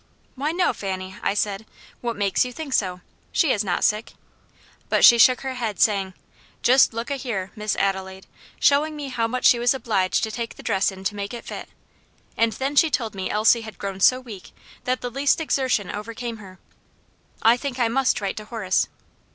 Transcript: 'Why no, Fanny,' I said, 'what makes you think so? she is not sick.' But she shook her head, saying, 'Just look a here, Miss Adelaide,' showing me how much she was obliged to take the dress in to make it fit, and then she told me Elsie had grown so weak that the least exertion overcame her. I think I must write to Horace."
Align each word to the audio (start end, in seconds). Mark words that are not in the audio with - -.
'Why 0.33 0.51
no, 0.51 0.73
Fanny,' 0.73 1.15
I 1.21 1.35
said, 1.35 1.67
'what 1.99 2.15
makes 2.15 2.43
you 2.43 2.51
think 2.51 2.73
so? 2.73 3.01
she 3.31 3.51
is 3.51 3.63
not 3.63 3.83
sick.' 3.83 4.13
But 4.89 5.05
she 5.05 5.19
shook 5.19 5.41
her 5.41 5.53
head, 5.53 5.79
saying, 5.79 6.15
'Just 6.63 6.91
look 6.91 7.11
a 7.11 7.17
here, 7.17 7.51
Miss 7.55 7.75
Adelaide,' 7.75 8.25
showing 8.59 8.95
me 8.95 9.09
how 9.09 9.27
much 9.27 9.45
she 9.45 9.59
was 9.59 9.75
obliged 9.75 10.23
to 10.23 10.31
take 10.31 10.55
the 10.55 10.63
dress 10.63 10.91
in 10.91 11.03
to 11.03 11.15
make 11.15 11.35
it 11.35 11.45
fit, 11.45 11.69
and 12.35 12.53
then 12.53 12.75
she 12.75 12.89
told 12.89 13.13
me 13.13 13.29
Elsie 13.29 13.61
had 13.61 13.77
grown 13.77 13.99
so 13.99 14.19
weak 14.19 14.53
that 14.85 15.01
the 15.01 15.11
least 15.11 15.39
exertion 15.39 15.91
overcame 15.91 16.37
her. 16.37 16.57
I 17.43 17.55
think 17.55 17.77
I 17.77 17.87
must 17.87 18.19
write 18.21 18.37
to 18.37 18.45
Horace." 18.45 18.87